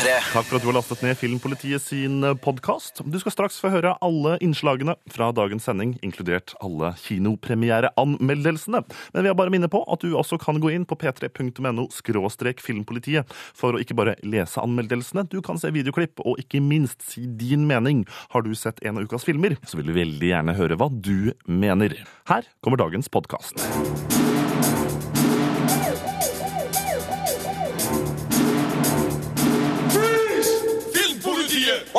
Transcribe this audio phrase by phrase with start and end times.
[0.00, 0.32] P3.
[0.32, 3.02] Takk for at du har lastet ned Filmpolitiet sin podkast.
[3.04, 8.80] Du skal straks få høre alle innslagene fra dagens sending, inkludert alle kinopremiereanmeldelsene.
[9.12, 12.64] Men vi har bare minne på at du også kan gå inn på p3.no skråstrek
[12.64, 17.26] filmpolitiet for å ikke bare lese anmeldelsene, du kan se videoklipp og ikke minst si
[17.26, 18.06] din mening.
[18.32, 21.32] Har du sett en av ukas filmer, så vil vi veldig gjerne høre hva du
[21.44, 21.98] mener.
[22.30, 23.68] Her kommer dagens podkast.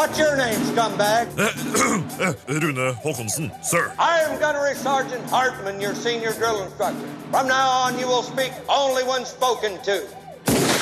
[0.01, 1.29] What's your name, scumbag?
[2.21, 3.93] Eh, Rune Håkonsen, sir.
[3.99, 7.07] I am Gunnery Sergeant Hartman, your senior drill instructor.
[7.29, 10.07] From now on, you will speak only when spoken to.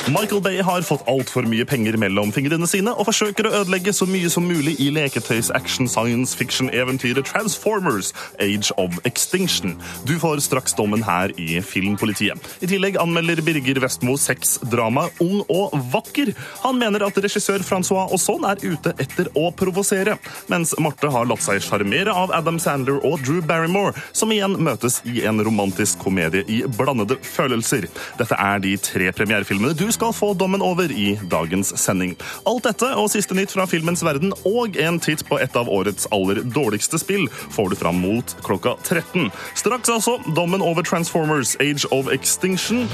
[0.08, 4.06] Michael Bay har fått altfor mye penger mellom fingrene sine og forsøker å ødelegge så
[4.10, 9.76] mye som mulig i leketøys-action-science-fiction-eventyret Transformers Age of Extinction.
[10.10, 12.38] Du får straks dommen her i Filmpolitiet.
[12.64, 16.34] I tillegg anmelder Birger Vestmo sexdramaet Ung og vakker.
[16.64, 20.18] Han mener at regissør Francois Ausson er ute etter å provosere,
[20.50, 25.02] mens Marte har latt seg sjarmere av Adam Sandler og Drew Barrymore, som igjen møtes
[25.06, 27.84] i en romantisk komedie i blandede følelser.
[28.18, 32.16] Dette er de tre premierefilmene du skal få dommen over i dagens sending.
[32.50, 36.10] Alt dette og siste nytt fra filmens verden og en titt på et av årets
[36.16, 39.30] aller dårligste spill får du fram mot klokka 13.
[39.60, 42.88] Straks altså dommen over Transformers Age of Extinction.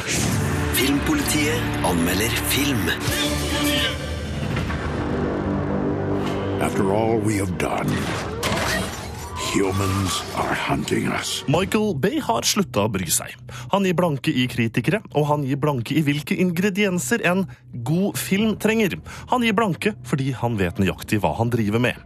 [0.76, 2.90] Filmpolitiet anmelder film.
[6.62, 8.35] After all we have done,
[9.56, 11.44] humans are hunting us.
[11.48, 13.32] Michael Bay har slutta å bry seg.
[13.72, 17.46] Han gir blanke i kritikere, og han gir blanke i hvilke ingredienser en
[17.88, 18.98] god film trenger.
[19.32, 22.04] Han gir blanke fordi han vet nøyaktig hva han driver med.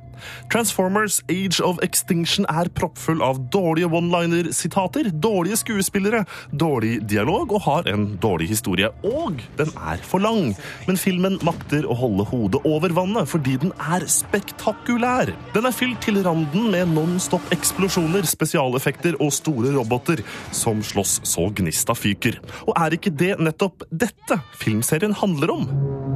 [0.52, 7.90] Transformers Age of Extinction er proppfull av dårlige one-liner-sitater, dårlige skuespillere, dårlig dialog og har
[7.92, 8.92] en dårlig historie.
[9.08, 10.54] Og den er for lang.
[10.88, 15.34] Men filmen makter å holde hodet over vannet fordi den er spektakulær.
[15.56, 20.24] Den er fylt til randen med non-stop eksplosjoner, spesialeffekter og store roboter
[20.56, 22.40] som slåss så gnista fyker.
[22.68, 25.68] Og er ikke det nettopp dette filmserien handler om?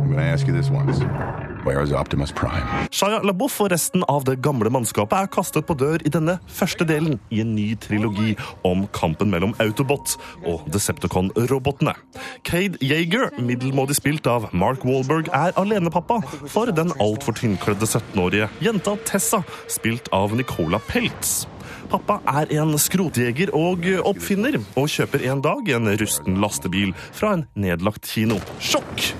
[0.04, 2.88] I'm Where Optimus Prime?
[2.92, 6.84] Shia LaBeouf og resten av det gamle mannskapet er kastet på dør i denne første
[6.88, 8.34] delen i en ny trilogi
[8.68, 11.96] om kampen mellom Autobot og Decepticon-robotene.
[12.44, 16.20] Cade Yeager, middelmådig spilt av Mark Wahlberg, er alenepappa
[16.52, 21.46] for den altfor tynnkledde 17-årige jenta Tessa, spilt av Nicola Peltz.
[21.94, 27.48] Pappa er en skrotjeger og oppfinner, og kjøper en dag en rusten lastebil fra en
[27.56, 28.42] nedlagt kino.
[28.60, 29.14] Sjokk!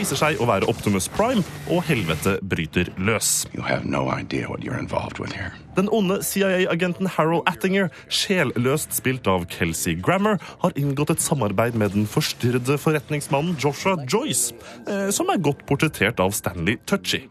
[0.00, 3.42] Viser seg å være Optimus Prime, og helvete bryter løs.
[3.52, 5.52] You have no idea what you're involved with here.
[5.80, 11.94] Den onde CIA-agenten Harold Attinger, sjelløst spilt av Kelsey Grammer, har inngått et samarbeid med
[11.96, 14.52] den forstyrrede forretningsmannen Joshua Joyce,
[14.84, 17.22] eh, som er godt portrettert av Stanley Tucci.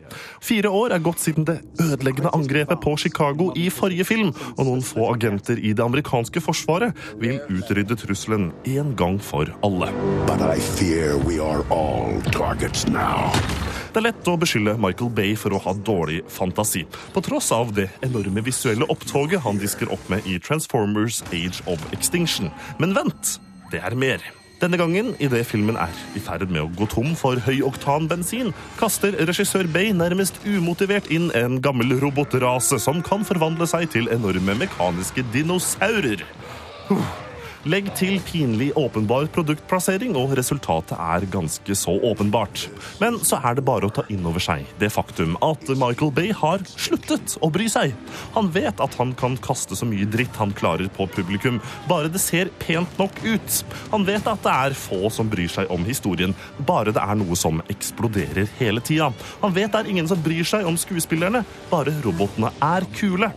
[0.41, 4.81] Fire år er gått siden det ødeleggende angrepet på Chicago i forrige film, og noen
[4.81, 9.93] få agenter i det amerikanske forsvaret vil utrydde trusselen en gang for alle.
[10.25, 13.29] But I fear we are all targets now.
[13.89, 16.83] Det er lett å beskylde Michael Bay for å ha dårlig fantasi,
[17.13, 21.81] på tross av det enorme visuelle opptoget han disker opp med i Transformers Age of
[21.95, 22.51] Extinction.
[22.77, 23.39] Men vent,
[23.73, 24.21] det er mer.
[24.61, 29.69] Denne gangen, idet filmen er i ferd med å gå tom for høyoktanbensin, kaster regissør
[29.73, 36.27] Bay nærmest umotivert inn en gammel robotrase som kan forvandle seg til enorme mekaniske dinosaurer.
[37.67, 42.69] Legg til pinlig åpenbar produktplassering, og resultatet er ganske så åpenbart.
[43.01, 46.31] Men så er det bare å ta inn over seg det faktum at Michael Bay
[46.31, 47.91] har sluttet å bry seg.
[48.37, 51.59] Han vet at han kan kaste så mye dritt han klarer på publikum,
[51.89, 53.59] bare det ser pent nok ut.
[53.91, 57.35] Han vet at det er få som bryr seg om historien, bare det er noe
[57.39, 59.11] som eksploderer hele tida.
[59.43, 61.43] Han vet det er ingen som bryr seg om skuespillerne,
[61.73, 63.33] bare robotene er kule.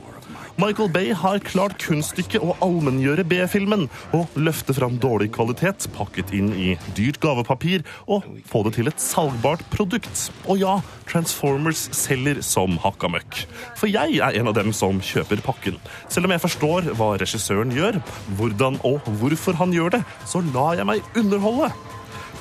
[0.61, 3.87] Michael Bay har klart kunststykket å allmenngjøre B-filmen
[4.17, 9.01] og løfte fram dårlig kvalitet pakket inn i dyrt gavepapir og få det til et
[9.01, 10.27] salgbart produkt.
[10.45, 10.75] Og ja,
[11.09, 13.43] Transformers selger som hakka møkk.
[13.81, 15.81] For jeg er en av dem som kjøper pakken.
[16.13, 18.03] Selv om jeg forstår hva regissøren gjør,
[18.37, 21.73] hvordan og hvorfor han gjør det, så lar jeg meg underholde.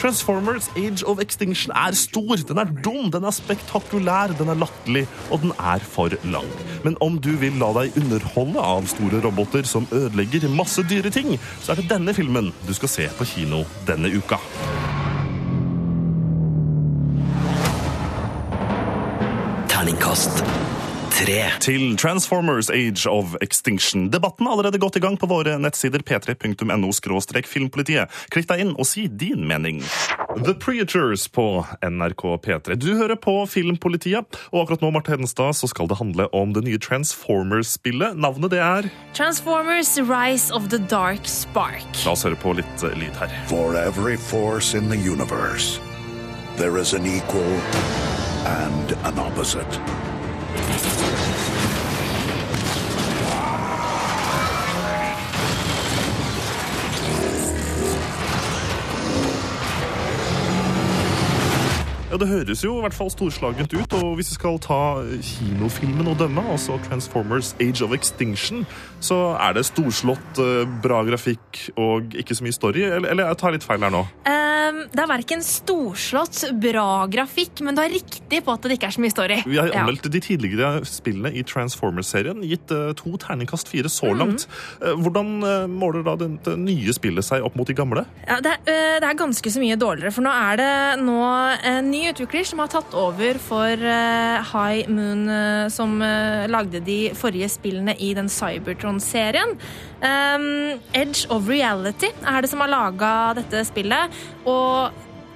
[0.02, 5.04] Transformers Age of Extinction er stor, den er dum, den er spektakulær, den er latterlig,
[5.30, 6.48] og den er for lang.
[6.84, 11.36] Men om du vil la deg underholde av store roboter som ødelegger masse dyre ting,
[11.62, 14.42] så er det denne filmen du skal se på kino denne uka.
[19.70, 20.42] Terningkast
[21.12, 21.44] 3.
[21.60, 24.10] til Transformers Age of Extinction.
[24.14, 26.92] Debatten er allerede godt i gang på våre nettsider p3.no
[27.48, 28.10] filmpolitiet.
[28.32, 29.82] Klikk deg inn og si din mening.
[30.46, 32.76] The Preachers på NRK P3.
[32.76, 36.64] Du hører på Filmpolitiet, og akkurat nå Marte Hedenstad, så skal det handle om det
[36.64, 38.16] nye Transformers-spillet.
[38.16, 41.86] Navnet det er Transformers Rise of the Dark Spark.
[42.06, 43.34] La oss høre på litt eh, lyd her.
[43.52, 45.80] For every force in the universe,
[46.58, 47.60] there is an equal
[48.48, 49.82] and an opposite.
[62.12, 64.80] Ja, Det høres jo i hvert fall storslagent ut, og hvis vi skal ta
[65.24, 68.66] kinofilmen og dømme, altså Transformers Age of Extinction,
[69.00, 73.38] så er det storslått, eh, bra grafikk og ikke så mye story, eller, eller jeg
[73.40, 74.02] tar litt feil her nå?
[74.28, 78.92] Um, det er verken storslått, bra grafikk, men du har riktig på at det ikke
[78.92, 79.40] er så mye story.
[79.48, 79.80] Vi har Ja.
[79.86, 84.48] anmeldt de tidligere spillene i Transformers-serien, gitt eh, to terningkast fire så langt.
[84.84, 88.04] Eh, Hvordan eh, måler da det, det nye spillet seg opp mot de gamle?
[88.28, 90.72] Ja, det, er, det er ganske så mye dårligere, for nå er det
[91.06, 91.18] nå
[91.72, 96.82] en ny utvikler som har tatt over for øh, High Moon, øh, som øh, lagde
[96.86, 99.56] de forrige spillene i den Cybertron-serien.
[100.02, 104.92] Um, Edge of Reality er det som har laga dette spillet, og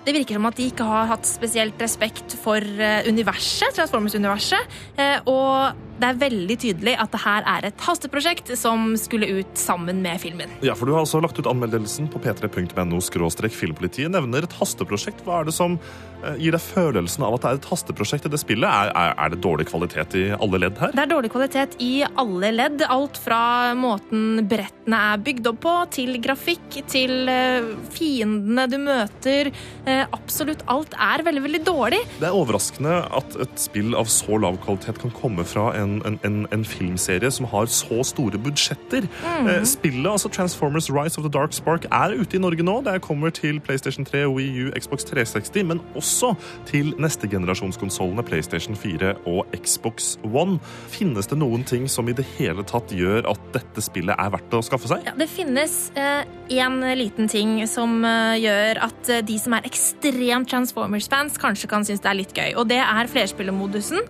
[0.05, 2.61] det virker som at de ikke har hatt spesielt respekt for
[3.09, 8.93] universet, Transformers-universet, eh, og det er veldig tydelig at det her er et hasteprosjekt som
[8.99, 10.51] skulle ut sammen med filmen.
[10.65, 12.99] Ja, for Du har altså lagt ut anmeldelsen på p3.no
[13.55, 14.11] filmpolitiet.
[14.11, 15.23] Nevner et hasteprosjekt.
[15.25, 15.77] Hva er det som
[16.23, 18.67] eh, gir deg følelsen av at det er et hasteprosjekt i det spillet?
[18.67, 20.95] Er, er, er det dårlig kvalitet i alle ledd her?
[20.95, 22.83] Det er dårlig kvalitet i alle ledd.
[22.91, 23.41] Alt fra
[23.77, 29.51] måten brettene er bygd opp på, til grafikk, til eh, fiendene du møter.
[29.85, 32.01] Eh, absolutt alt er veldig, veldig dårlig.
[32.19, 36.19] Det er overraskende at et spill av så lav kvalitet kan komme fra en, en,
[36.27, 39.07] en, en filmserie som har så store budsjetter.
[39.25, 42.79] Eh, Spillet, altså Transformers Rise of the Dark Spark, er ute i Norge nå.
[42.85, 46.33] Det kommer til PlayStation 3, Wii U, Xbox 360, men også
[46.69, 50.59] til neste generasjonskonsollene PlayStation 4 og Xbox One.
[50.93, 54.57] Finnes det noen ting som i det hele tatt gjør at dette spillet er verdt
[54.57, 55.05] å skaffe seg?
[55.07, 55.89] Ja, det finnes
[56.49, 61.85] én liten ting som eh, gjør at eh, de som er ekstremt Transformers-fans, kanskje kan
[61.85, 62.55] synes det er litt gøy.
[62.59, 64.01] Og det er flerspillermodusen.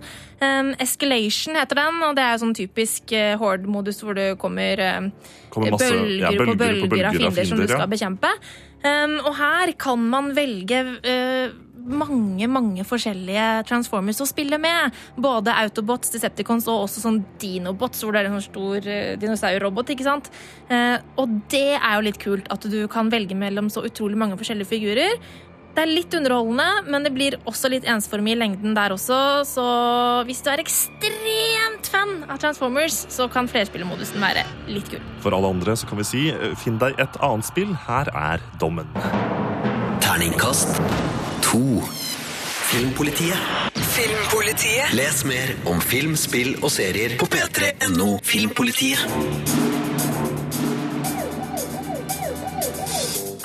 [0.44, 5.10] Um, Escalation heter den, og det er sånn typisk uh, Horde-modus hvor det kommer, uh,
[5.50, 7.74] Kommer masse- bølger, ja, på bølger av fiender som du ja.
[7.74, 8.34] skal bekjempe.
[8.86, 14.96] Um, og her kan man velge uh, mange mange forskjellige Transformers å spille med.
[15.22, 18.90] Både Autobots, Decepticons og også sånn Dinobots, hvor det er en sånn stor
[19.22, 19.94] dinosaurrobot.
[19.94, 20.32] ikke sant?
[20.70, 24.38] Eh, og det er jo litt kult, at du kan velge mellom så utrolig mange
[24.40, 25.20] forskjellige figurer.
[25.76, 29.18] Det er litt underholdende, men det blir også litt ensformig i lengden der også.
[29.44, 29.66] Så
[30.28, 35.04] hvis du er ekstremt fan av Transformers, så kan flerspillermodusen være litt kul.
[35.24, 37.76] For alle andre så kan vi si eh, finn deg et annet spill.
[37.90, 38.88] Her er dommen.
[40.06, 40.80] Terningkast
[41.50, 41.62] 2.
[42.72, 43.76] Filmpolitiet.
[43.96, 44.96] Filmpolitiet.
[44.96, 49.65] Les mer om film, spill og serier på p3.no Filmpolitiet.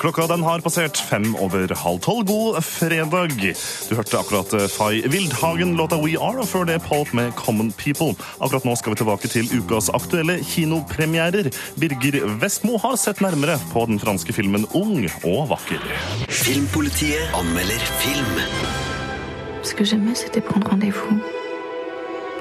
[0.01, 2.23] Klokka den har passert fem over halv tolv.
[2.25, 3.35] God fredag.
[3.89, 7.69] Du hørte akkurat eh, Fay Wildhagen, låta We Are, og før det Pulp med Common
[7.77, 8.15] People.
[8.41, 11.51] Akkurat nå skal vi tilbake til ukas aktuelle kinopremierer.
[11.77, 15.85] Birger Vestmo har sett nærmere på den franske filmen Ung og vakker.
[16.33, 18.41] Filmpolitiet anmelder film.
[19.61, 21.21] Ce que j'aimais, c'était prendre rendez-vous,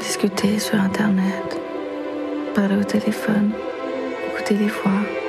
[0.00, 1.60] discuter sur Internet,
[2.54, 3.52] parler au téléphone,
[4.32, 5.19] écouter les voix.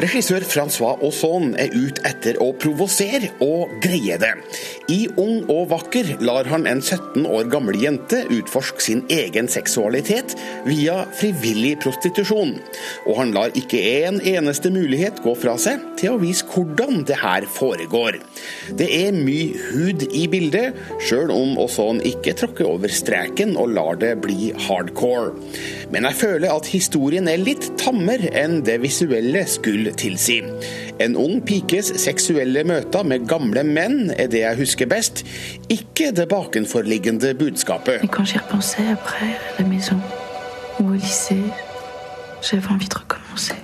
[0.00, 4.32] Regissør Francois Ozon er ute etter å provosere og greie det.
[4.90, 10.34] I Ung og vakker lar han en 17 år gammel jente utforske sin egen seksualitet
[10.66, 12.56] via frivillig prostitusjon.
[13.06, 17.20] Og han lar ikke en eneste mulighet gå fra seg til å vise hvordan det
[17.20, 18.18] her foregår.
[18.74, 24.00] Det er mye hud i bildet, sjøl om Ozon ikke tråkker over streken og lar
[24.02, 25.36] det bli hardcore.
[25.94, 30.40] Men jeg føler at historien er litt tammere enn det visuelle skulle tilsi.
[31.00, 35.24] En ung pikes seksuelle møter med gamle menn er det jeg husker best,
[35.68, 38.04] ikke det bakenforliggende budskapet.
[38.04, 40.00] Et quand j'y repensais après, à la maison
[40.80, 41.44] ou au lycée,
[42.42, 43.56] j'avais envie de recommencer.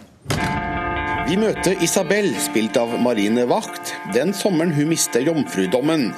[1.27, 6.13] Vi møter Isabel, spilt av Marine Wacht, den sommeren hun mister jomfrudommen.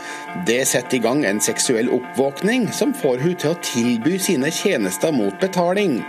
[0.45, 5.15] Det setter i gang en seksuell oppvåkning som får hun til å tilby sine tjenester
[5.17, 6.03] mot betaling.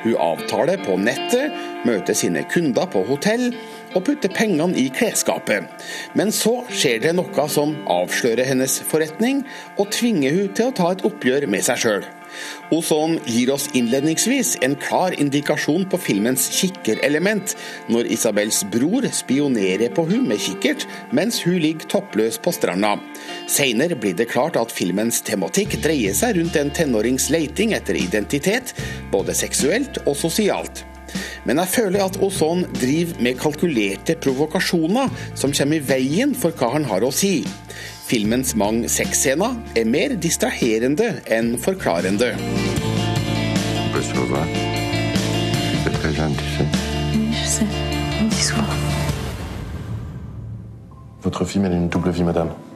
[0.00, 1.52] Hun avtaler på nettet,
[1.86, 3.50] møter sine kunder på hotell
[3.96, 5.68] og putter pengene i klesskapet.
[6.18, 9.44] Men så skjer det noe som avslører hennes forretning,
[9.78, 12.08] og tvinger hun til å ta et oppgjør med seg sjøl.
[12.74, 17.54] Ozon gir oss innledningsvis en klar indikasjon på filmens kikkerelement,
[17.88, 20.84] når Isabels bror spionerer på hun med kikkert,
[21.16, 22.96] mens hun ligger toppløs på stranda.
[23.48, 28.76] Senere blir det klart at filmens tematikk dreier seg rundt en tenårings leiting etter identitet,
[29.12, 30.84] både seksuelt og sosialt.
[31.48, 36.72] Men jeg føler at Ozon driver med kalkulerte provokasjoner som kommer i veien for hva
[36.74, 37.40] han har å si.
[38.08, 42.32] Filmens mange sexscener er mer distraherende enn forklarende.
[51.22, 52.67] Votre fille mène une double vie, madame.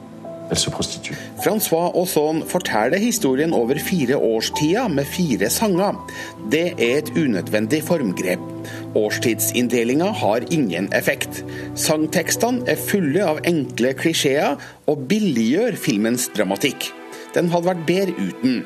[0.51, 5.95] Francois Ozon forteller historien over fire årstider med fire sanger.
[6.51, 8.43] Det er et unødvendig formgrep.
[8.95, 11.43] Årstidsinndelinga har ingen effekt.
[11.75, 16.91] Sangtekstene er fulle av enkle klisjeer og billiggjør filmens dramatikk.
[17.33, 18.63] Den hadde vært bedre uten.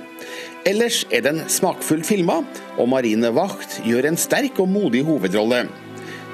[0.68, 2.42] Ellers er den smakfullt filma,
[2.76, 5.68] og Marine Wacht gjør en sterk og modig hovedrolle.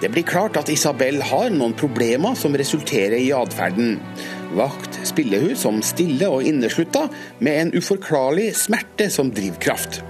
[0.02, 4.00] Det blir klart at Isabel har noen problemer som resulterer i atferden.
[4.58, 7.08] Wacht spiller hun som stille og inneslutta,
[7.40, 10.02] med en uforklarlig smerte som drivkraft.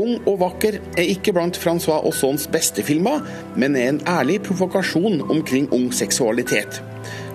[0.00, 3.22] Ung og vakker er ikke blant Francois Aussons beste filmer,
[3.54, 6.80] men er en ærlig provokasjon omkring ung seksualitet.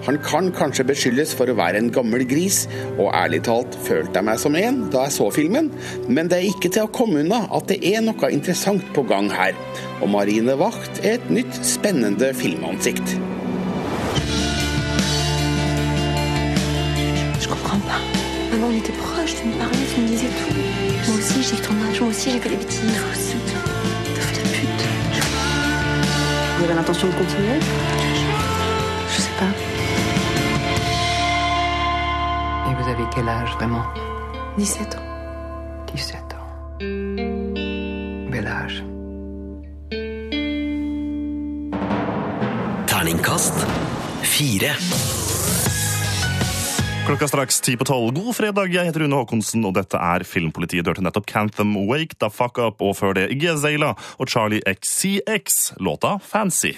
[0.07, 2.63] Han kan kanskje beskyldes for å være en gammel gris,
[2.98, 5.71] og ærlig talt følte jeg meg som en da jeg så filmen,
[6.07, 9.31] men det er ikke til å komme unna at det er noe interessant på gang
[9.31, 9.57] her.
[10.00, 13.19] Og Marine Wacht er et nytt, spennende filmansikt.
[18.69, 20.53] On était proches, tu me parlais, tu me disais tout.
[21.07, 22.79] Moi aussi, j'ai eu ton âge, moi aussi, j'ai fait des bêtises.
[22.81, 23.35] Toi aussi.
[24.13, 24.83] T'as fait la pute.
[26.57, 27.59] Vous avez l'intention de continuer?
[29.09, 29.51] Je sais pas.
[32.69, 33.85] Et vous avez quel âge vraiment?
[34.57, 35.85] 17 ans.
[35.95, 36.77] 17 ans.
[38.29, 38.83] Bel âge.
[42.85, 43.55] Terningkast
[44.21, 44.77] fire.
[47.09, 48.11] Klokka straks ti på tolv.
[48.13, 50.85] God fredag, jeg heter Rune Håkonsen, og dette er Filmpolitiet.
[50.85, 55.57] Du hørte nettopp Cantham Wake the Fuck Up, og før det Azalea og Charlie XCX,
[55.81, 56.75] låta Fancy.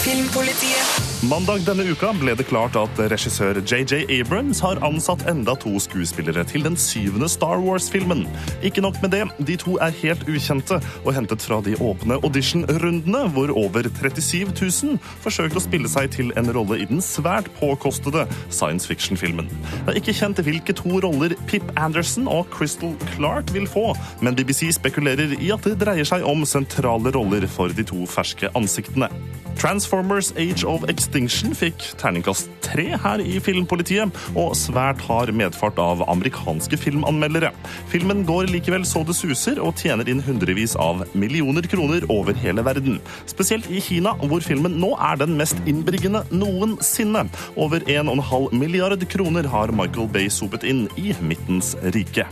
[0.00, 0.89] Filmpolitiet.
[1.20, 6.46] Mandag denne uka ble det klart at regissør JJ Abrams har ansatt enda to skuespillere
[6.48, 8.22] til den syvende Star Wars-filmen.
[8.64, 13.20] Ikke nok med det, de to er helt ukjente og hentet fra de åpne audition-rundene,
[13.34, 18.24] hvor over 37 000 forsøkte å spille seg til en rolle i den svært påkostede
[18.48, 19.52] science fiction-filmen.
[19.74, 23.90] Det er ikke kjent hvilke to roller Pip Anderson og Crystal Clark vil få,
[24.24, 28.48] men BBC spekulerer i at det dreier seg om sentrale roller for de to ferske
[28.56, 29.12] ansiktene.
[29.60, 36.02] Transformers Age of Extinction fikk terningkast tre her i Filmpolitiet, og svært hard medfart av
[36.08, 37.52] amerikanske filmanmeldere.
[37.88, 42.64] Filmen går likevel så det suser, og tjener inn hundrevis av millioner kroner over hele
[42.64, 43.00] verden.
[43.26, 47.28] Spesielt i Kina, hvor filmen nå er den mest innbringende noensinne.
[47.56, 52.26] Over 1,5 milliard kroner har Michael Bay sopet inn i midtens rike.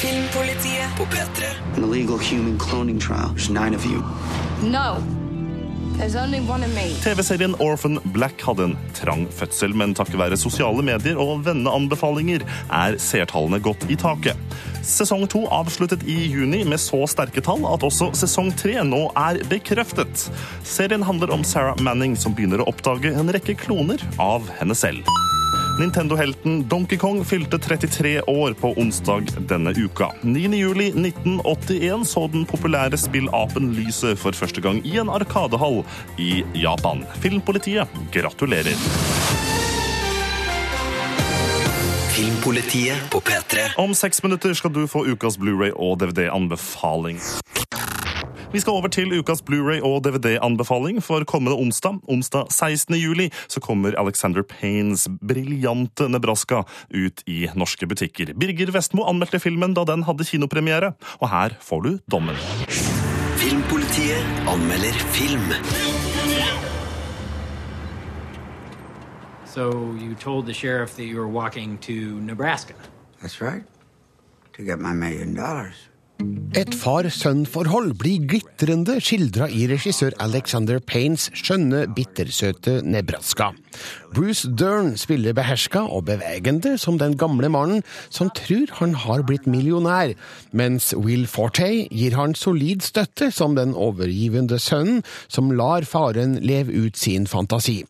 [0.00, 1.52] Filmpolitiet på P3.
[1.76, 3.30] An illegal human cloning trial.
[3.34, 4.02] There's nine of you.
[4.62, 5.23] No.
[7.04, 12.42] TV-serien Orphan Black hadde en trang fødsel, men takket være sosiale medier og venneanbefalinger
[12.74, 14.56] er seertallene gått i taket.
[14.84, 19.38] Sesong to avsluttet i juni med så sterke tall at også sesong tre nå er
[19.50, 20.26] bekreftet.
[20.66, 25.06] Serien handler om Sarah Manning som begynner å oppdage en rekke kloner av henne selv.
[25.78, 30.12] Nintendo-helten Donkey Kong fylte 33 år på onsdag denne uka.
[30.22, 30.58] 9.
[30.58, 35.82] juli 1981 så den populære spillapen lyset for første gang i en arkadehall
[36.18, 37.02] i Japan.
[37.18, 38.78] Filmpolitiet gratulerer.
[42.14, 43.74] Filmpolitiet på P3.
[43.82, 47.18] Om seks minutter skal du få ukas Blu-ray og DVD-anbefaling.
[48.54, 51.96] Vi skal over til ukas Blu-ray og DVD-anbefaling for kommende onsdag.
[52.06, 52.94] Onsdag 16.
[52.94, 56.60] juli så kommer Alexander Paynes briljante Nebraska
[56.94, 58.30] ut i norske butikker.
[58.38, 62.38] Birger Vestmo anmeldte filmen da den hadde kinopremiere, og her får du dommen.
[63.42, 65.50] Filmpolitiet anmelder film.
[69.46, 72.74] So you told the sheriff that you were walking to Nebraska.
[73.20, 73.64] That's right.
[74.56, 75.88] To get my million dollars.
[76.54, 83.50] Et far-sønn-forhold blir glitrende skildra i regissør Alexander Paynes skjønne, bittersøte Nebraska.
[84.14, 89.48] Bruce Dern spiller beherska og bevegende som den gamle mannen som tror han har blitt
[89.50, 90.14] millionær,
[90.52, 96.74] mens Will Forte gir han solid støtte som den overgivende sønnen som lar faren leve
[96.86, 97.82] ut sin fantasi.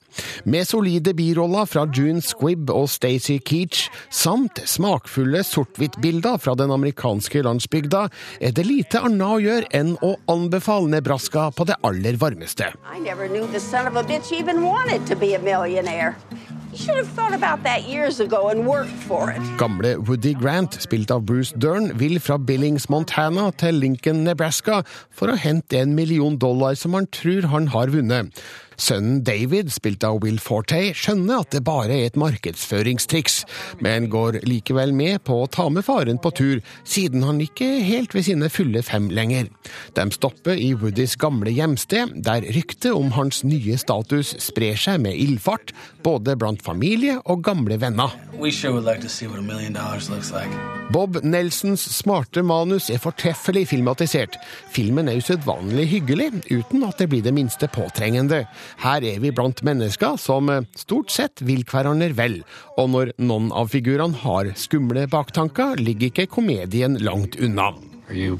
[0.44, 7.42] Med solide biroller fra June Squibb og Stacey Keach, samt smakfulle sort-hvitt-bilder fra den amerikanske
[7.42, 8.04] landsbygda,
[8.40, 12.70] er det lite annet å gjøre enn å anbefale Nebraska på det aller varmeste.
[12.94, 15.34] I never knew the son of a bitch even wanted to be
[15.74, 16.14] millionaire.
[19.58, 24.82] Gamle Woody Grant, spilt av Bruce Dern, vil fra Billings, Montana til Lincoln, Nebraska
[25.14, 28.42] for å hente en million dollar som han tror han har vunnet.
[28.80, 33.42] Sønnen David, spilt av Will Forte, skjønner at det bare er et markedsføringstriks,
[33.84, 38.14] men går likevel med på å ta med faren på tur, siden han ikke helt
[38.16, 39.50] ved sine fulle fem lenger.
[39.96, 45.18] De stopper i Woodys gamle hjemsted, der ryktet om hans nye status sprer seg med
[45.18, 48.12] ildfart, både blant familie og gamle venner.
[48.38, 50.50] We sure would like to see what a million dollars looks like.
[50.90, 54.36] Bob Nelsons smarte manus er fortreffelig filmatisert.
[54.74, 58.44] Filmen er usedvanlig hyggelig, uten at det blir det minste påtrengende.
[58.82, 62.40] Her er vi blant mennesker som eh, stort sett vil hverandre vel,
[62.78, 67.72] og når noen av figurene har skumle baktanker, ligger ikke komedien langt unna.
[68.08, 68.38] Are you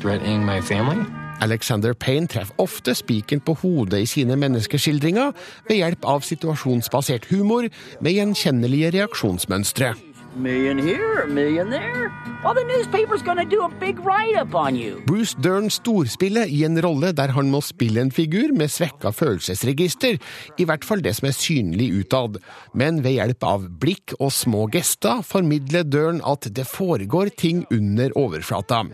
[0.00, 1.06] threatening my family?
[1.40, 5.32] Alexander Payne treffer ofte spiken på hodet i sine menneskeskildringer
[5.68, 7.68] ved hjelp av situasjonsbasert humor
[8.00, 9.94] med gjenkjennelige reaksjonsmønstre.
[10.36, 12.12] Million here, million there.
[12.44, 15.00] Well, the newspaper's gonna do a big write-up on you.
[15.06, 20.18] Bruce Dern storspiller i en rolle der han må spille en figur med svekka følelsesregister,
[20.60, 22.36] i hvert fall det som er synlig utad.
[22.76, 28.12] Men ved hjelp av blikk og små gester formidler Dern at det foregår ting under
[28.20, 28.84] overflata.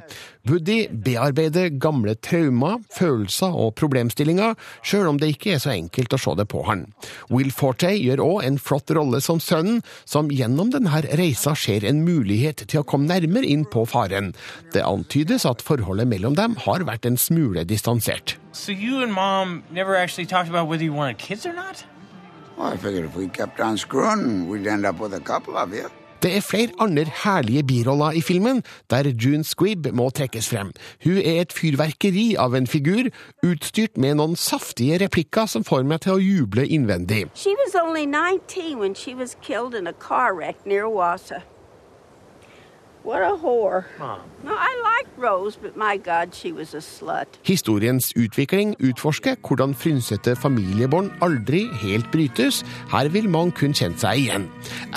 [0.51, 6.19] Woody bearbeider gamle traumer, følelser og problemstillinger, sjøl om det ikke er så enkelt å
[6.19, 6.89] se det på han.
[7.31, 12.03] Will Forte gjør òg en flott rolle som sønnen, som gjennom denne reisa ser en
[12.03, 14.33] mulighet til å komme nærmere inn på faren.
[14.75, 18.35] Det antydes at forholdet mellom dem har vært en smule distansert.
[18.51, 21.85] So you and mom never actually talked about whether you wanted kids or not?
[22.59, 25.73] Well, I figured if we kept on screwing, we'd end up with a couple of
[25.73, 25.89] you.
[26.23, 30.71] Det er flere andre herlige biroller i filmen, der June Squibb må trekkes frem.
[31.05, 33.09] Hun er et fyrverkeri av en figur,
[33.43, 37.25] utstyrt med noen saftige replikker som får meg til å juble innvendig.
[37.35, 41.43] She was only 19 when she was killed in a car wreck near Wassa.
[47.45, 52.63] Historiens utvikling utforsker hvordan frynsete familiebånd aldri helt brytes.
[52.93, 54.47] Her vil man kun kjenne seg igjen.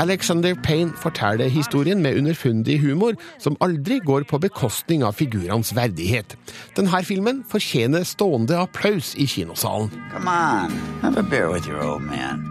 [0.01, 6.37] Alexander Payne forteller historien med underfundig humor, som aldri går på bekostning av figurenes verdighet.
[6.77, 9.89] Denne filmen fortjener stående applaus i kinosalen.
[10.13, 12.45] Come on, have a beer with your old man.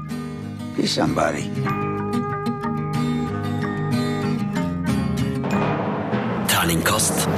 [0.77, 1.84] Be somebody.
[6.75, 7.29] Terningkast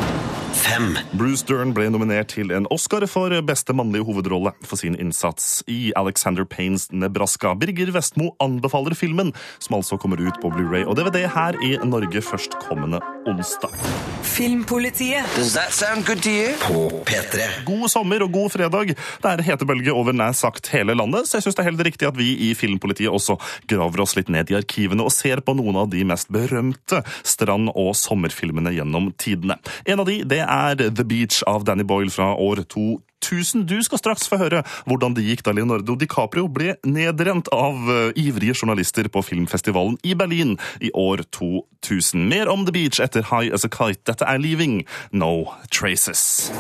[0.57, 0.95] fem.
[1.13, 5.93] Bruce Dern ble nominert til en Oscar for beste mannlige hovedrolle for sin innsats i
[5.93, 7.53] Alexander Paynes Nebraska.
[7.53, 12.25] Birger Vestmo anbefaler filmen, som altså kommer ut på Blu-ray og DVD her i Norge
[12.25, 13.71] førstkommende onsdag.
[14.23, 15.25] Filmpolitiet.
[15.37, 16.55] Does that sound good to you?
[16.61, 17.65] På P3.
[17.65, 18.93] God sommer og god fredag.
[19.23, 22.09] Det er hetebølge over nær sagt hele landet, så jeg syns det er helt riktig
[22.09, 23.39] at vi i Filmpolitiet også
[23.71, 27.73] graver oss litt ned i arkivene og ser på noen av de mest berømte strand-
[27.75, 29.59] og sommerfilmene gjennom tidene.
[29.89, 33.06] En av de, det er The Beach av Danny Boyle fra år 2000.
[33.27, 38.13] Du skal straks få høre hvordan det gikk da Leonardo DiCaprio ble nedrent av eh,
[38.23, 42.29] ivrige journalister på filmfestivalen i Berlin i år 2000.
[42.31, 44.05] Mer om The Beach etter High As A Kite.
[44.07, 46.53] Dette er Leaving No Traces.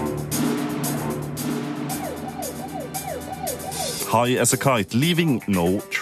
[4.10, 5.95] High As A Kite, Leaving No Traces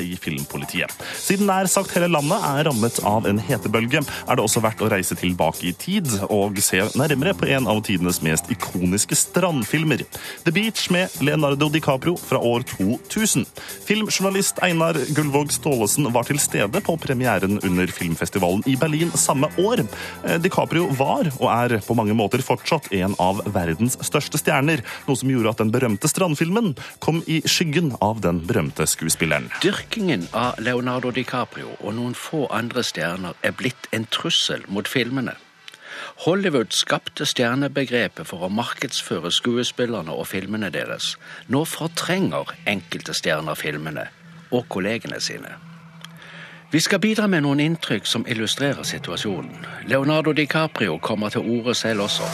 [0.00, 0.92] i Filmpolitiet.
[1.20, 4.88] Siden nær sagt hele landet er rammet av en hetebølge, er det også verdt å
[4.90, 10.04] reise tilbake i tid og se nærmere på en av tidenes mest ikoniske strandfilmer.
[10.46, 13.44] The Beach med Leonardo DiCaprio fra år 2000.
[13.86, 19.84] Filmjournalist Einar Gullvåg Staalesen var til stede på premieren under filmfestivalen i Berlin samme år.
[20.24, 25.18] Eh, DiCaprio var, og er på mange måter fortsatt, en av verdens største stjerner, noe
[25.18, 29.25] som gjorde at den berømte strandfilmen kom i skyggen av den berømte skuespilleren.
[29.62, 35.34] Dyrkingen av Leonardo DiCaprio og noen få andre stjerner er blitt en trussel mot filmene.
[36.22, 41.16] Hollywood skapte stjernebegrepet for å markedsføre skuespillerne og filmene deres.
[41.50, 44.06] Nå fortrenger enkelte stjerner filmene
[44.54, 45.56] og kollegene sine.
[46.70, 49.66] Vi skal bidra med noen inntrykk som illustrerer situasjonen.
[49.90, 52.30] Leonardo DiCaprio kommer til orde selv også.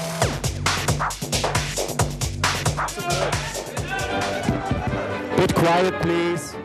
[5.37, 6.62] Be quiet, please.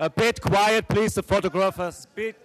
[0.00, 2.06] A bit quiet, please, the photographers.
[2.14, 2.36] Bit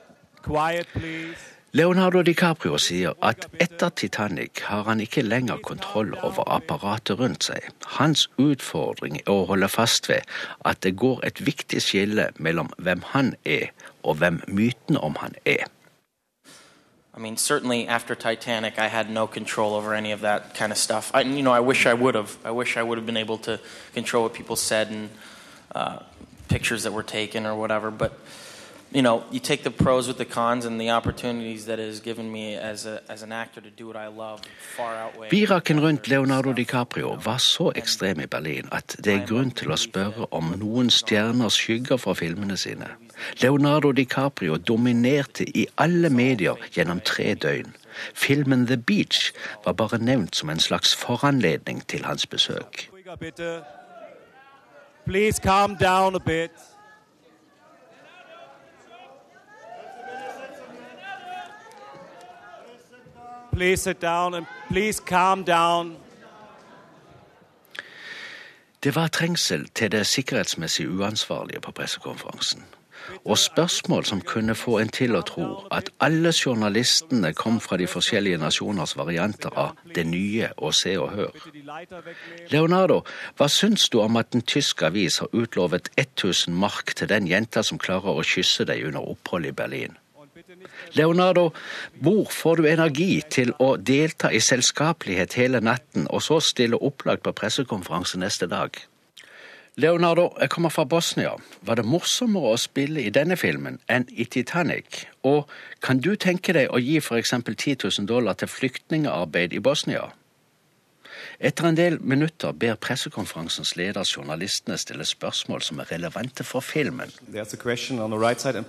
[0.42, 1.38] quiet, please.
[1.72, 7.68] Leonardo DiCaprio sier at etter Titanic har han ikke lenger kontroll over apparatet rundt seg.
[8.00, 10.26] Hans utfordring er å holde fast ved
[10.66, 13.70] at det går et viktig skille mellom hvem han er,
[14.02, 15.70] og hvem myten om han er.
[17.16, 20.80] I mean, certainly after Titanic, I had no control over any of that kind of
[20.80, 21.12] stuff.
[21.14, 22.38] I, you know, I wish I would have.
[22.44, 23.60] I wish I would have been able to
[23.94, 25.10] control what people said and
[25.76, 26.00] uh,
[26.54, 27.90] pictures that were taken or whatever.
[27.92, 28.12] But
[28.94, 32.00] you know, you take the pros with the cons, and the opportunities that it has
[32.00, 34.42] given me as a as an actor to do what I love
[34.78, 35.30] far outweigh.
[35.30, 39.78] Biraken rundt Leonardo DiCaprio var så ekstrem i Berlin at det er grunn til å
[39.78, 42.94] spørre om noen stjerners skygger fra filmene sine.
[43.42, 47.74] Leonardo DiCaprio dominerte i alle medier gjennom tre døgn.
[48.14, 49.32] Filmen The Beach
[49.66, 52.90] var bare nevnt som en slags foranledning til hans besøk.
[53.20, 53.83] Bitte.
[55.06, 56.52] Please calm down a bit.
[63.52, 65.98] Please sit down and please calm down.
[68.84, 72.64] Det var trengsel til det sikkerhetsmessig uansvarlige på pressekonferansen.
[73.24, 77.88] Og spørsmål som kunne få en til å tro at alle journalistene kom fra de
[77.88, 81.32] forskjellige nasjoners varianter av det nye å se og høre.
[82.52, 83.02] Leonardo,
[83.38, 87.64] hva syns du om at en tysk avis har utlovet 1000 mark til den jenta
[87.64, 90.00] som klarer å kysse deg under opphold i Berlin?
[90.94, 91.50] Leonardo,
[92.02, 97.24] hvor får du energi til å delta i selskapelighet hele natten, og så stille opplagt
[97.26, 98.78] på pressekonferanse neste dag?
[99.76, 101.32] Leonardo, jeg kommer fra Bosnia.
[101.66, 105.08] Var det morsommere å spille i denne filmen enn i Titanic?
[105.26, 105.50] Og
[105.82, 107.34] kan du tenke deg å gi f.eks.
[107.34, 110.12] 10 000 dollar til flyktningarbeid i Bosnia?
[111.42, 117.10] Etter en del minutter ber pressekonferansens leder journalistene stille spørsmål som er relevante for filmen.
[117.34, 118.62] Right side.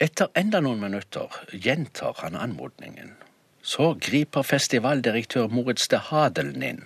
[0.00, 3.10] Etter enda noen minutter gjentar han anmodningen.
[3.62, 6.82] Så griper festivaldirektør Moritz de Hadelen inn.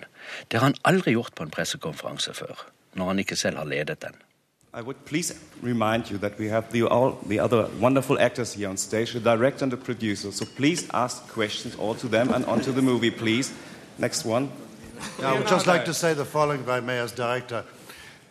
[0.51, 4.01] Det har han aldri gjort på en pressekonferanse før, når han ikke selv har ledet
[4.01, 4.15] den.
[4.77, 5.33] I would please
[5.63, 9.21] remind you that we have the, all the other wonderful actors here on stage, the
[9.21, 10.31] director and the producer.
[10.31, 13.53] So please ask questions all to them and onto the movie, please.
[13.97, 14.49] Next one.
[15.23, 17.63] I would just like to say the following by me as director.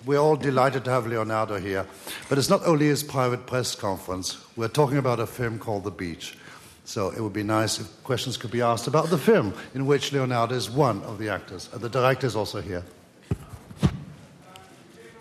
[0.05, 1.87] We're all delighted to have Leonardo here,
[2.29, 4.37] but it's not only his private press conference.
[4.55, 6.37] We're talking about a film called The Beach.
[6.85, 10.13] So it would be nice if questions could be asked about the film in which
[10.13, 11.69] Leonardo is one of the actors.
[11.73, 12.85] And the director is also here.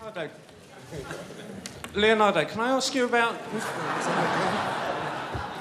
[0.03, 0.29] Leonardo,
[1.95, 3.35] Leonardo, can I ask you about?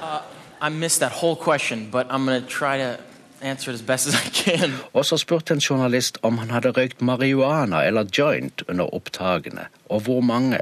[0.01, 0.21] Uh,
[0.61, 2.99] I missed that whole question, but I'm going to try to
[3.41, 4.73] answer it as best as I can.
[4.93, 10.01] Og så spurte en journalist om han hadde røykt marihuana eller joint under opptakene, og
[10.01, 10.59] hvor mange.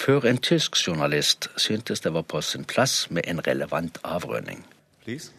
[0.00, 4.66] Før en tysk journalist syntes det var på sin plass med en relevant avrunding.
[5.04, 5.32] Please.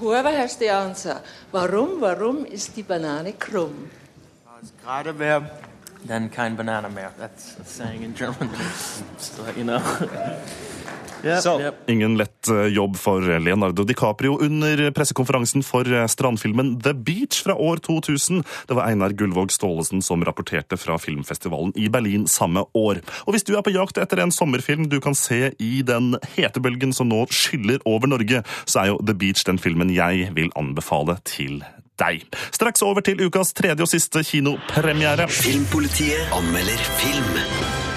[0.00, 1.14] Whoever has the answer.
[1.52, 3.90] Warum, warum ist die Banane krumm?
[4.84, 5.42] Gerade wer,
[6.06, 7.10] then kein Banana mehr.
[7.18, 8.50] That's a saying in German.
[9.18, 9.80] Just to let you know.
[11.24, 11.90] Yep, yep.
[11.90, 17.54] Ingen lett eh, jobb for Leonardo DiCaprio under pressekonferansen for eh, strandfilmen The Beach fra
[17.54, 18.42] år 2000.
[18.68, 23.02] Det var Einar Gullvåg Staalesen som rapporterte fra filmfestivalen i Berlin samme år.
[23.26, 26.94] Og hvis du er på jakt etter en sommerfilm du kan se i den hetebølgen
[26.96, 31.18] som nå skyller over Norge, så er jo The Beach den filmen jeg vil anbefale
[31.28, 31.60] til
[32.00, 32.24] deg.
[32.52, 35.28] Straks over til ukas tredje og siste kinopremiere.
[35.28, 37.36] Filmpolitiet anmelder film.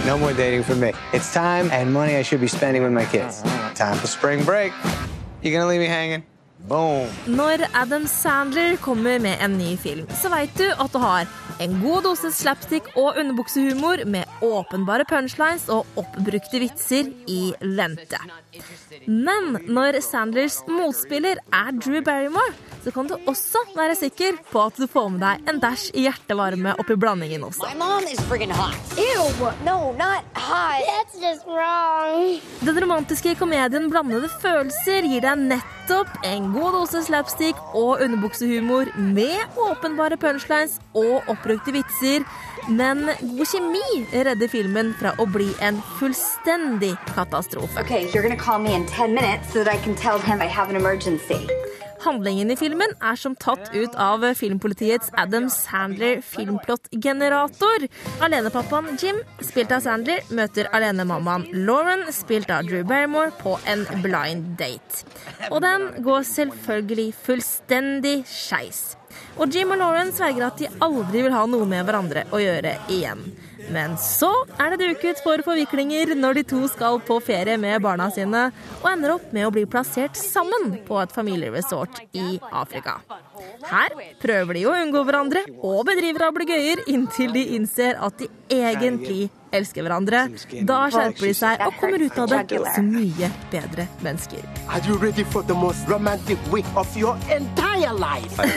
[0.07, 0.91] No more dating for me.
[1.13, 3.41] It's time and money I should be spending with my kids.
[3.75, 4.71] Time for spring break.
[5.41, 6.23] You're gonna leave me hanging?
[6.69, 7.07] Boom.
[7.27, 11.27] Når Adam Sandler kommer med en ny film, så veit du at du har
[11.59, 18.19] en god dose slapstick og underbuksehumor med åpenbare punchlines og oppbrukte vitser i vente.
[19.07, 24.77] Men når Sandlers motspiller er Drew Barrymore, så kan du også være sikker på at
[24.77, 27.65] du får med deg en dæsj hjertevarme oppi blandingen også.
[27.71, 28.75] My mom is friggin' hot.
[28.99, 29.23] Ew,
[29.65, 30.83] no, not hot.
[30.89, 32.41] That's just wrong.
[32.67, 39.59] Den romantiske komedien Blandede følelser gir deg nettopp en god dose slapstick og underbuksehumor med
[39.69, 42.27] åpenbare punchlines og oppbrukte vitser.
[42.69, 47.81] Men god kjemi redder filmen fra å bli en fullstendig katastrofe.
[47.81, 50.47] Okay, you're gonna call me in 10 minutes so that I can tell him I
[50.47, 51.41] have an emergency.
[52.03, 57.85] Handlingen i filmen er som tatt ut av filmpolitiets Adam Sandler filmplot-generator.
[58.23, 64.57] Alenepappaen Jim, spilt av Sandler, møter alenemammaen Lauren, spilt av Drew Barrymore, på en blind
[64.59, 65.05] date.
[65.51, 68.83] Og den går selvfølgelig fullstendig skeis.
[69.37, 72.77] Og Jim og Lauren sverger at de aldri vil ha noe med hverandre å gjøre
[72.93, 73.23] igjen.
[73.71, 78.09] Men så er det duket for forviklinger når de to skal på ferie med barna
[78.13, 78.49] sine,
[78.81, 82.99] og ender opp med å bli plassert sammen på et familieresort i Afrika.
[83.69, 89.29] Her prøver de å unngå hverandre og bedriver ablegøyer inntil de innser at de egentlig
[89.55, 90.25] elsker hverandre.
[90.67, 94.43] Da skjerper de seg og kommer ut av det som mye bedre mennesker.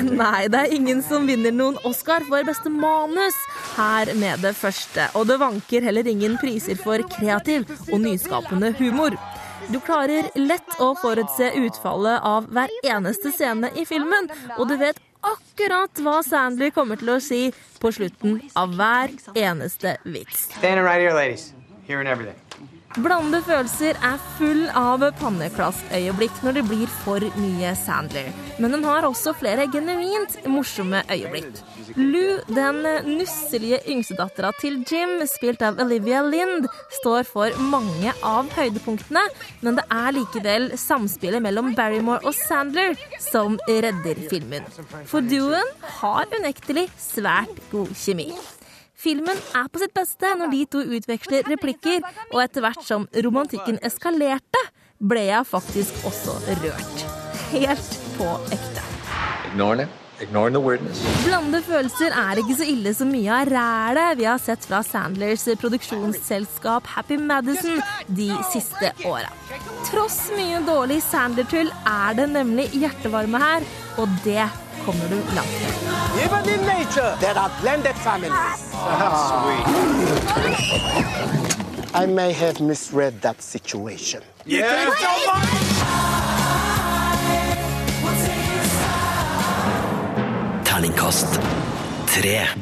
[0.23, 3.37] Nei, det er ingen som vinner noen Oscar for beste manus
[3.77, 5.09] her med det første.
[5.19, 9.17] Og det vanker heller ingen priser for kreativ og nyskapende humor.
[9.67, 14.29] Du klarer lett å forutse utfallet av hver eneste scene i filmen,
[14.61, 15.01] og du vet
[15.33, 17.43] akkurat hva Sandley kommer til å si
[17.83, 20.49] på slutten av hver eneste vits.
[22.95, 28.31] Blandede følelser er full av panneklassøyeblikk når det blir for mye Sandler.
[28.63, 31.61] Men den har også flere genuint morsomme øyeblikk.
[31.99, 32.81] Lou, den
[33.19, 36.71] nusselige yngstedattera til Jim, spilt av Olivia Lind,
[37.03, 39.27] står for mange av høydepunktene,
[39.61, 44.65] men det er likevel samspillet mellom Barrymore og Sandler som redder filmen.
[45.11, 48.31] For duoen har unektelig svært god kjemi.
[49.07, 53.79] Filmen er på sitt beste når de to utveksler replikker, og etter hvert som romantikken
[53.87, 54.63] eskalerte,
[54.99, 57.05] ble jeg faktisk også rørt.
[57.53, 58.83] Helt på ekte.
[60.17, 61.03] Weirdness.
[61.27, 65.45] Blandede følelser er ikke så ille som mye av rælet vi har sett fra Sandlers
[65.61, 69.29] produksjonsselskap Happy Madison de siste åra.
[69.91, 73.69] Tross mye dårlig Sandler-tull er det nemlig hjertevarme her,
[74.01, 74.49] og det
[74.87, 75.73] kommer du langt med.
[76.25, 78.73] Even in nature, there are blended families.
[79.43, 79.67] Sweet.
[81.95, 84.23] I may have misread that situation.
[90.65, 91.41] Terningkast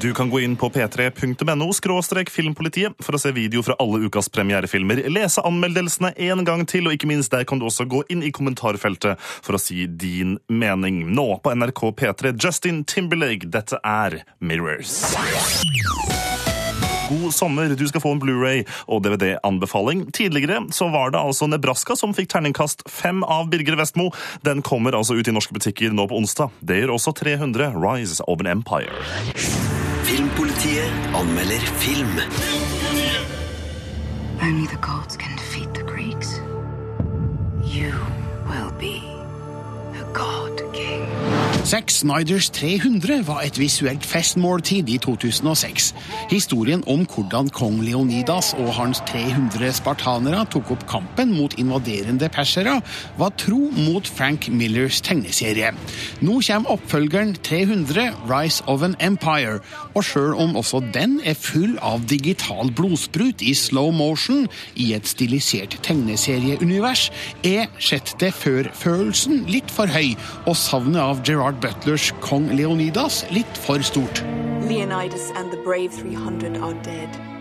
[0.00, 4.26] Du kan gå inn på p3.no skråstrek filmpolitiet for å se video fra alle ukas
[4.34, 8.24] premierefilmer, lese anmeldelsene en gang til, og ikke minst der kan du også gå inn
[8.26, 11.04] i kommentarfeltet for å si din mening.
[11.14, 14.98] Nå på NRK P3, Justin Timberlake, dette er Mirrors.
[17.08, 17.68] God sommer.
[17.68, 20.06] Du skal få en Blu-ray og DVD-anbefaling.
[20.12, 24.10] Tidligere så var det altså Nebraska som fikk terningkast fem av Birger Vestmo.
[24.46, 26.54] Den kommer altså ut i norske butikker nå på onsdag.
[26.60, 28.94] Det gjør også 300 Rise of an Empire.
[30.04, 32.16] Filmpolitiet anmelder film.
[34.42, 36.40] Only the gods can defeat the Greeks.
[37.64, 37.92] You
[38.48, 39.00] will be
[40.00, 41.23] a god king.
[41.64, 45.94] Zack Snyders 300 var et visuelt festmåltid i 2006.
[46.28, 52.74] Historien om hvordan kong Leonidas og hans 300 spartanere tok opp kampen mot invaderende persere,
[53.16, 55.70] var tro mot Frank Millers tegneserie.
[56.20, 59.62] Nå kommer oppfølgeren 300 Rise of an Empire,
[59.94, 64.44] og sjøl om også den er full av digital blodsprut i slow motion
[64.76, 67.08] i et stilisert tegneserieunivers,
[67.40, 70.12] er sjette før-følelsen litt for høy,
[70.44, 74.22] og savnet av Gerard Butlers kong Leonidas litt for stort.
[74.68, 77.33] Leonidas and the brave 300 are dead.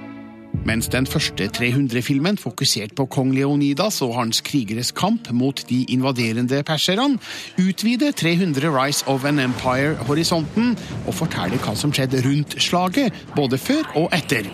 [0.65, 6.61] Mens den første 300-filmen fokuserte på kong Leonidas og hans krigeres kamp mot de invaderende
[6.63, 7.19] perserne,
[7.59, 13.59] utvider 300 Rise of an Empire horisonten og forteller hva som skjedde rundt slaget, både
[13.59, 14.47] før og etter.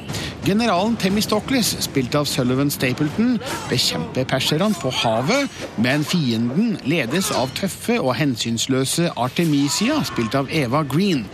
[0.45, 3.35] Generalen Temistokles, spilt av Sullivan Stapleton,
[3.69, 10.81] bekjemper perserne på havet, men fienden ledes av tøffe og hensynsløse Artemisia, spilt av Eva
[10.87, 11.25] Green.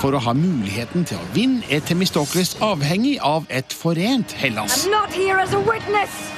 [0.00, 4.86] For å ha muligheten til å vinne er Temistokles avhengig av et forent Hellas.
[4.86, 6.32] I'm not here as a witness.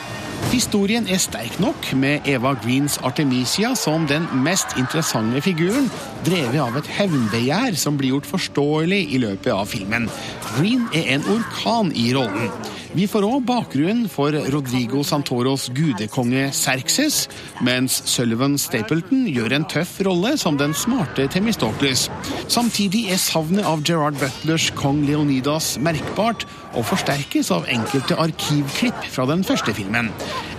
[0.53, 5.91] Historien er sterk nok, med Eva Greens Artemisia som den mest interessante figuren,
[6.25, 10.09] drevet av et hevnbegjær som blir gjort forståelig i løpet av filmen.
[10.55, 12.51] Green er en orkan i rollen.
[12.95, 17.25] Vi får òg bakgrunnen for Rodrigo Santoros gudekonge Serxes,
[17.67, 22.07] mens Sullivan Stapleton gjør en tøff rolle som den smarte Temistokles.
[22.47, 29.27] Samtidig er savnet av Gerard Butlers kong Leonidas merkbart, og forsterkes av enkelte arkivklipp fra
[29.31, 30.11] den første filmen.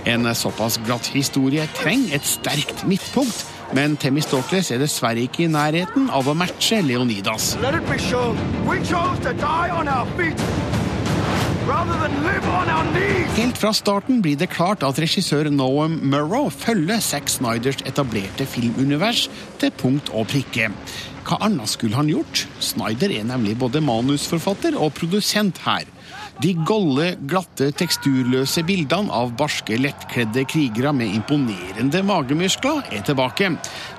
[0.08, 6.10] En såpass glatt historie trenger et sterkt midtpunkt, men Temistokles er dessverre ikke i nærheten
[6.14, 7.56] av å matche Leonidas.
[13.36, 19.26] Helt fra starten blir det klart at regissør Noam Murrow følger Zack Snyders etablerte filmunivers
[19.58, 20.70] til punkt og prikke.
[21.26, 22.46] Hva annet skulle han gjort?
[22.62, 25.90] Snyder er nemlig både manusforfatter og produsent her.
[26.44, 33.54] De golde, glatte, teksturløse bildene av barske, lettkledde krigere med imponerende magemuskler er tilbake.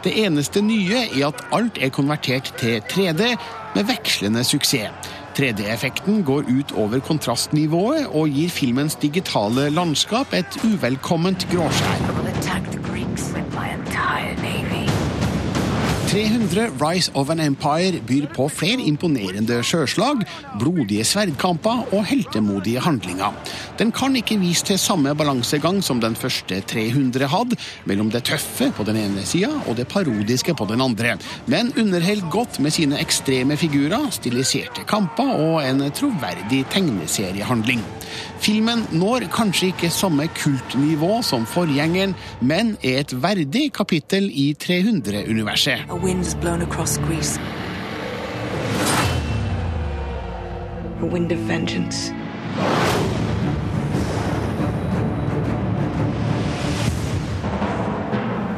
[0.04, 3.32] Det eneste nye er at alt er konvertert til 3D,
[3.76, 5.14] med vekslende suksess.
[5.36, 12.25] 3D-effekten går ut over kontrastnivået og gir filmens digitale landskap et uvelkomment gråskjær.
[16.16, 20.22] 300 Rise of an Empire byr på flere imponerende sjøslag,
[20.56, 23.34] blodige sverdkamper og heltemodige handlinger.
[23.76, 28.70] Den kan ikke vise til samme balansegang som den første 300 hadde, mellom det tøffe
[28.72, 31.18] på den ene sida og det parodiske på den andre,
[31.52, 37.84] men underholder godt med sine ekstreme figurer, stiliserte kamper og en troverdig tegneseriehandling.
[38.42, 45.86] Filmen når kanskje ikke samme kultnivå som forgjengeren, men er et verdig kapittel i 300-universet.
[45.90, 47.40] A wind has blown across Greece.
[51.02, 52.12] A wind of vengeance.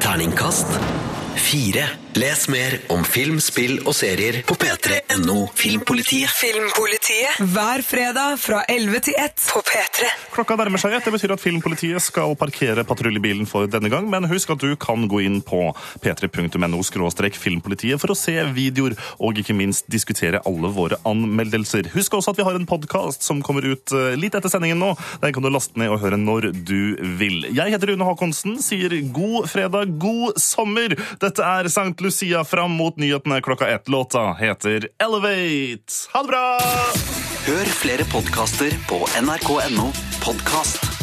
[0.00, 0.80] Terningkast
[1.36, 2.07] fire.
[2.16, 6.30] Les mer om film, spill og serier på p3.no Filmpolitiet.
[6.32, 10.08] Filmpolitiet hver fredag fra 11 til 1 på P3.
[10.32, 11.04] Klokka nærmer seg ett.
[11.04, 14.08] Det betyr at Filmpolitiet skal parkere patruljebilen for denne gang.
[14.10, 15.60] Men husk at du kan gå inn på
[16.00, 16.80] p3.no
[17.38, 21.92] filmpolitiet for å se videoer og ikke minst diskutere alle våre anmeldelser.
[21.92, 24.94] Husk også at vi har en podkast som kommer ut eh, litt etter sendingen nå.
[25.20, 27.44] Den kan du laste ned og høre når du vil.
[27.52, 30.96] Jeg heter Rune Haakonsen, sier god fredag, god sommer.
[31.20, 32.04] Dette er St.
[32.04, 33.88] Lucia fram mot nyhetene klokka ett.
[33.88, 35.92] Låta heter Elevate.
[36.12, 36.58] Ha det bra!
[37.46, 39.92] Hør flere podkaster på nrk.no
[40.24, 40.97] podkast.